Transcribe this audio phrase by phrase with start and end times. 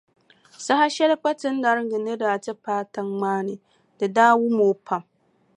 [0.65, 3.55] Saha shɛli Kpatinariŋga ni daa ti paai tiŋa maa ni,
[3.97, 5.03] di daa wum o pam.